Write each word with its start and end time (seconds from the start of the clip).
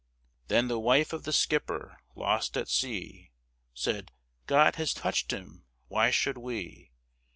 Then 0.47 0.67
the 0.67 0.79
wife 0.79 1.13
of 1.13 1.25
the 1.25 1.31
skipper 1.31 1.99
lost 2.15 2.57
at 2.57 2.67
sea 2.67 3.29
Said, 3.75 4.11
"God 4.47 4.77
has 4.77 4.95
touched 4.95 5.31
him! 5.31 5.67
why 5.89 6.09
should 6.09 6.39
we!" 6.39 6.89